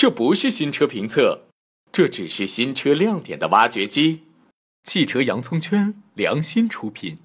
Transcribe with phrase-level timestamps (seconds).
[0.00, 1.40] 这不是新车评测，
[1.90, 4.22] 这只是新车亮点的挖掘机。
[4.84, 7.18] 汽车洋葱圈良心出品。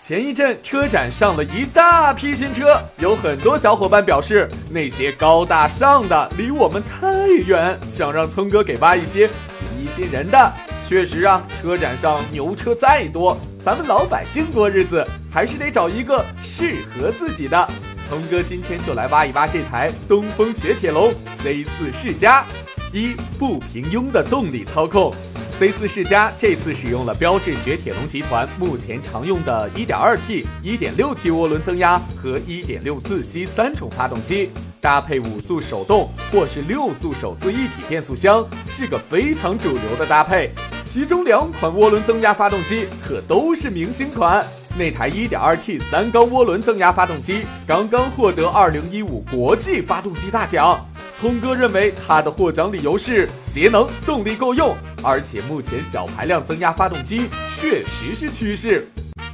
[0.00, 9.34] 前一阵车展上了一大批新车，有很多小伙伴表示那些高大上的离我们太远，想让聪哥给挖一些平
[9.78, 10.52] 易近人的。
[10.80, 17.68] 确实啊，车展上牛车再多，咱们老百姓过日子还是得找一个适合自己的。
[18.08, 22.44] 聪哥今天就来挖一挖这台东风雪铁龙 C 四世嘉，
[22.90, 25.14] 一不平庸的动力操控。
[25.52, 34.48] C 四世嘉这次使用了标致雪铁龙集团目前常用的 1.2T、1.6T 涡轮增压和1.6自吸三种发动机，
[34.80, 40.50] 搭配五速手动或是六速手自一体变速箱，是个非常主流的搭配。
[40.92, 44.44] 其中两款涡轮增压发动机可都是明星款。
[44.76, 50.84] 那台 1.2T 三缸涡轮增压发动机刚刚获得2015国际发动机大奖。
[51.14, 58.88] 聪哥认为它的获奖理由是节能、动力够用，而且目前小排量增压发动机确实是趋势。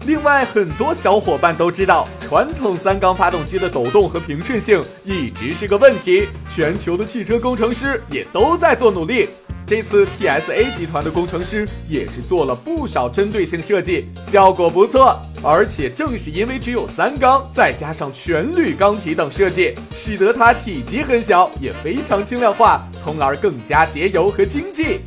[0.05, 9.31] 另外，很多小伙伴都知道，传统三缸发动机的抖动和平顺性一直是个问题，全球的汽车工程师也都在做努力。
[9.67, 15.20] 这次 PSA 集团的工程师也是做了不少针对性设计，效果不错。
[15.42, 25.00] 而且正是因为只有三缸，再加上全铝缸体等设计，使得它体积很小，也非常轻量化，从而更加节油和经济。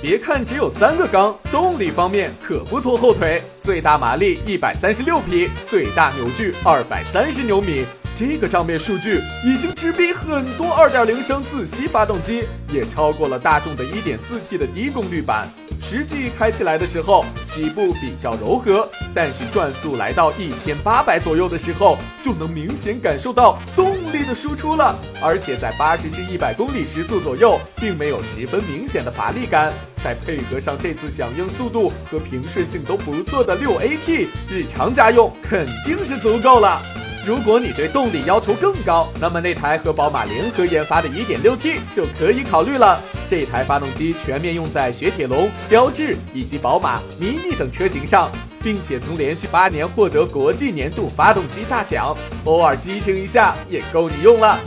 [0.00, 7.84] 别看只有三个缸，动力方面可不拖后腿，最大马力一百三十六匹，最大扭矩二百三十牛米。
[8.18, 15.48] 这个账面数据已经直逼很多2.0升自吸发动机，也超过了大众的 1.4T 的低功率版。
[15.80, 24.98] 实际开起来的时候，起步比较柔和，但是转速来到1800左右的时候，就能明显感受到动力的输出了。
[25.22, 29.72] 而且在80至100公里时速左右，并没有十分明显的乏力感。
[30.02, 36.82] 再配合上这次响应速度和平顺性都不错的 6AT，日常家用肯定是足够了。
[37.26, 42.98] 如果你对动力要求更高，那么那台和宝马联合研发的 1.6T 就可以考虑了。
[43.28, 48.30] 这台发动机全面用在雪铁龙、标致以及宝马、Mini 等车型上，
[48.62, 54.58] 并且曾连续八年获得国际年度发动机大奖，偶尔激情一下也够你用了。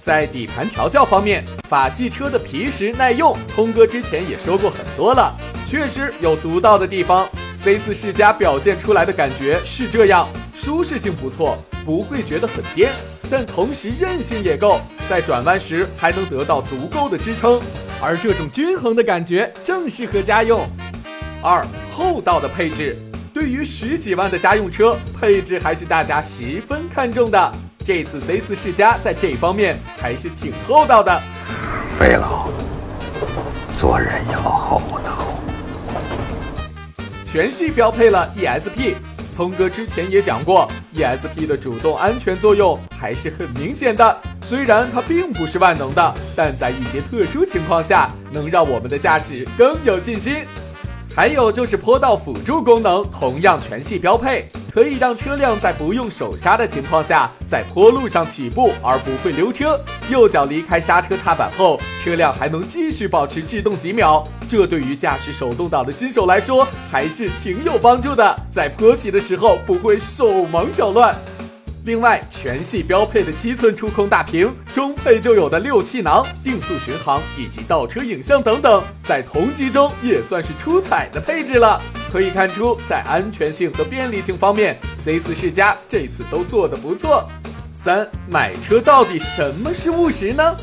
[0.00, 5.34] 在底盘调教方面，法系车的皮实耐用，聪哥之前也说过很多了，
[5.66, 7.26] 确实有独到的地方。
[7.64, 10.28] C4 世家表现出来的感觉是这样。
[10.54, 12.92] 舒适性不错，不会觉得很颠，
[13.30, 17.58] 但同时韧性也够，在转弯时还能得到足够的支撑，
[18.02, 20.60] 而这种均衡的感觉正适合家用。
[21.42, 22.98] 二厚道的配置，
[23.32, 27.52] 对于十几万的家用车，配置还是大家十分看重的。
[27.82, 31.18] 这次 C4 世家在这方面还是挺厚道的。
[31.98, 32.46] 费老，
[33.80, 35.03] 做人要厚道。
[37.34, 38.94] 全系标配了 ESP。
[39.32, 44.20] 聪哥之前也讲过，ESP 的主动安全作用还是很明显的。
[44.44, 50.46] 虽然它并不是万能的，但在一些特殊情况下，能让我们的驾驶更有信心。
[51.12, 59.80] 还有就是坡道辅助功能，同样全系标配，可以让车辆在不用手刹的情况下，在坡路上起步而不会溜车。
[60.10, 64.26] 右脚离开刹车踏板后，车辆还能继续保持制动几秒。
[64.48, 71.14] 这对于驾驶手动挡的新手来说，还是挺有帮助的，在坡起的时候不会手忙脚乱。
[71.84, 81.78] 另外，全系标配的七寸触控大屏，中配就有的六气囊、定速巡航以及倒车影像等等，在同级中也算是出彩的配置了。
[82.10, 87.28] 可以看出，在安全性和便利性方面，C4 世家这次都做得不错。
[87.74, 90.56] 三，买车到底什么是务实呢？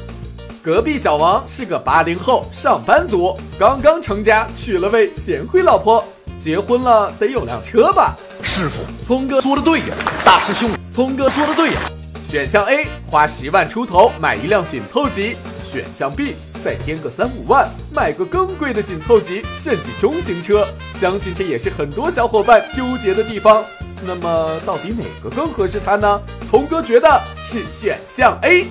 [0.64, 6.04] 隔壁小王是个八零后上班族，刚刚成家，娶了位贤惠老婆。
[6.40, 8.16] 结婚了得有辆车吧？
[8.42, 9.96] 师傅，聪哥说的对呀。
[10.26, 11.80] 大师兄，聪哥说的对呀。
[12.22, 20.68] 选项 A，花十万出头买一辆紧凑级；选项 B，再添个三五万买个更贵的紧凑级，甚至中型车。
[20.94, 23.64] 相信这也是很多小伙伴纠结的地方。
[24.06, 26.22] 那么到底哪个更合适他呢？
[26.46, 28.68] 聪哥觉得是选项 A。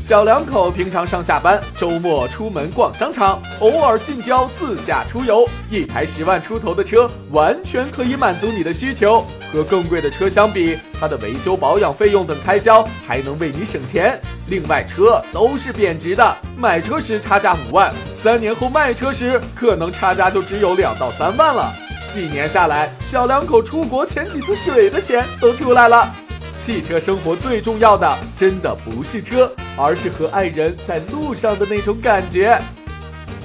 [0.00, 9.24] 小两口平常上下班，周末出门逛商场，偶尔近郊自驾出游，一台十万出头的车完全可以满足你的需求。
[9.52, 14.20] 和更贵的车相比，它的维修保养费用等开销还能为你省钱。
[14.48, 21.72] 另外，车都是贬值的，买车时差价五万，三年后卖车时可能差价就只有两到三万了。
[22.12, 26.14] 几年下来，小两口出国潜几次水的钱都出来了。
[26.58, 32.60] 汽车生活最重要的，真的不是车，而是和爱人在路上的那种感觉。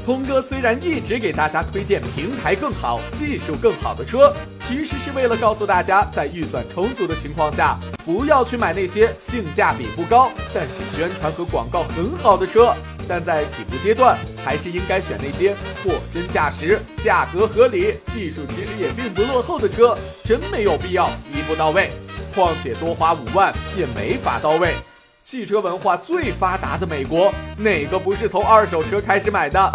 [0.01, 12.75] 聪哥虽然一直给大家推荐平台更好、技术更好的车，其实是为了告诉大家，在预算充足的情况下，不要去买那些性价比不高，但是宣传和广告很好的车。
[13.07, 21.92] 但在起步阶段，还是应该选那些货真价实、价格合理、技术其实也并不落后的车，真没有必要一步到位。
[22.33, 24.75] 况且多花五万也没法到位。
[25.24, 29.71] 汽车文化最发达的美国，哪个不是从二手车开始买的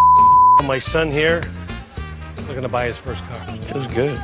[0.66, 1.40] ？My son here,
[2.46, 3.40] looking to buy his first car.
[3.62, 4.19] Feels good.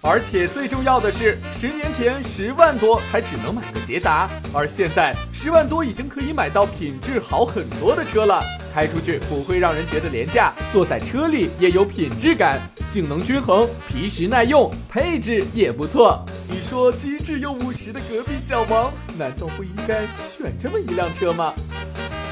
[0.00, 8.42] 而且最重要的是，十年前十万多才只能买个捷达，而现在十万多已经可以买到品质好很多的车了。
[8.78, 16.24] 开出去不会让人觉得廉价，坐在车里也有品质感，性能均衡，皮实耐用，配置也不错。
[16.48, 21.52] 你说机智又务实的隔壁小王，难道不应该选这么一辆车吗？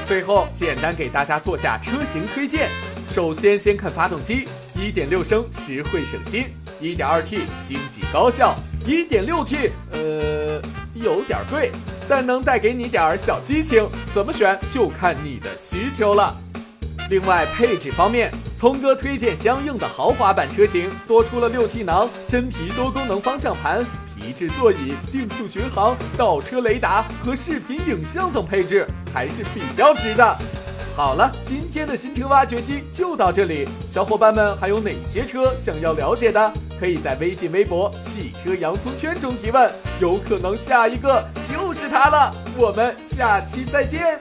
[0.05, 2.69] 最后，简单给大家做下车型推荐。
[3.09, 4.47] 首先，先看发动机
[4.79, 6.45] ，1.6升实惠省心
[6.81, 8.55] ，1.2T 经济高效
[8.85, 10.61] ，1.6T 呃
[10.93, 11.73] 有点贵，
[12.07, 13.87] 但能带给你点儿小激情。
[14.13, 16.35] 怎么选就看你的需求了。
[17.09, 30.37] 另外，配置方面，聪哥推荐相应的豪华版车型，多出了六气囊、真皮多功能方向盘、皮质座椅、定速巡航、倒车雷达和视频影像等配置，还是比较值的。
[30.97, 33.69] 好了，今天的新车挖掘机就到这里。
[33.87, 36.51] 小伙伴们还有哪些车想要了解的？
[36.79, 39.71] 可以在微信、微博“汽车洋葱圈”中提问，
[40.01, 42.33] 有可能下一个就是它了。
[42.57, 44.19] 我们下期再见。